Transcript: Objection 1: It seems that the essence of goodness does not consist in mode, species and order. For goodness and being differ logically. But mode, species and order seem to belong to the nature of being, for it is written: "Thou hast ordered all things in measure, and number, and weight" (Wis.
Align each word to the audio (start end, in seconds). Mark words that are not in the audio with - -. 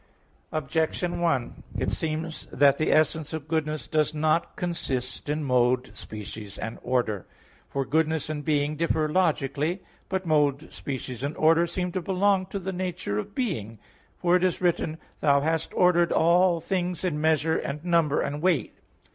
Objection 0.51 1.19
1: 1.21 1.61
It 1.77 1.91
seems 1.91 2.47
that 2.47 2.79
the 2.79 2.91
essence 2.91 3.33
of 3.33 3.47
goodness 3.47 3.85
does 3.85 4.15
not 4.15 4.55
consist 4.55 5.29
in 5.29 5.43
mode, 5.43 5.95
species 5.95 6.57
and 6.57 6.79
order. 6.81 7.27
For 7.69 7.85
goodness 7.85 8.27
and 8.27 8.43
being 8.43 8.75
differ 8.75 9.07
logically. 9.07 9.83
But 10.09 10.25
mode, 10.25 10.73
species 10.73 11.23
and 11.23 11.37
order 11.37 11.67
seem 11.67 11.91
to 11.91 12.01
belong 12.01 12.47
to 12.47 12.57
the 12.57 12.73
nature 12.73 13.19
of 13.19 13.35
being, 13.35 13.77
for 14.17 14.35
it 14.35 14.43
is 14.43 14.59
written: 14.59 14.97
"Thou 15.19 15.41
hast 15.41 15.71
ordered 15.75 16.11
all 16.11 16.59
things 16.59 17.03
in 17.03 17.21
measure, 17.21 17.59
and 17.59 17.85
number, 17.85 18.21
and 18.21 18.41
weight" 18.41 18.73
(Wis. 18.77 18.81